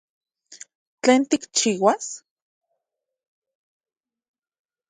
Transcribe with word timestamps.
¿Tlen 1.01 1.21
tikchiuas? 1.29 2.05